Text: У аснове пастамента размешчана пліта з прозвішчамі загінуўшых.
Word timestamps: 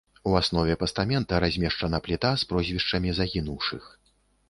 У 0.29 0.31
аснове 0.37 0.77
пастамента 0.83 1.43
размешчана 1.45 2.01
пліта 2.09 2.35
з 2.45 2.49
прозвішчамі 2.53 3.17
загінуўшых. 3.23 3.83